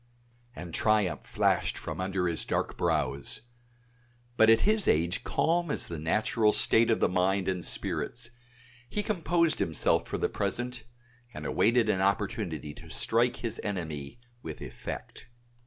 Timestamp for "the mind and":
6.99-7.63